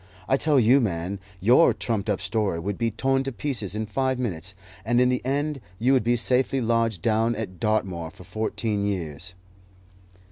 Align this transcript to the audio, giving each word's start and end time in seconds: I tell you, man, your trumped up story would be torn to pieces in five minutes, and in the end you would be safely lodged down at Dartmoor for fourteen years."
I 0.27 0.35
tell 0.35 0.59
you, 0.59 0.81
man, 0.81 1.19
your 1.39 1.75
trumped 1.75 2.09
up 2.09 2.19
story 2.21 2.57
would 2.59 2.75
be 2.79 2.89
torn 2.89 3.21
to 3.25 3.31
pieces 3.31 3.75
in 3.75 3.85
five 3.85 4.17
minutes, 4.17 4.55
and 4.83 4.99
in 4.99 5.09
the 5.09 5.23
end 5.23 5.61
you 5.77 5.93
would 5.93 6.03
be 6.03 6.15
safely 6.15 6.59
lodged 6.59 7.03
down 7.03 7.35
at 7.35 7.59
Dartmoor 7.59 8.09
for 8.09 8.23
fourteen 8.23 8.83
years." 8.83 9.35